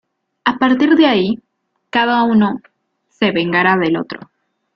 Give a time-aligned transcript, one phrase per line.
[0.45, 1.39] A partir de ahí,
[1.91, 2.59] cada uno
[3.11, 4.31] se vengará del otro.